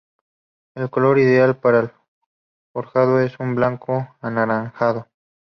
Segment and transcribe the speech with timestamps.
[0.73, 1.91] El color ideal para el
[2.73, 5.07] forjado es un blanco-anaranjado.